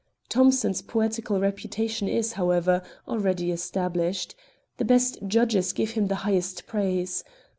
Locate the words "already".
3.07-3.51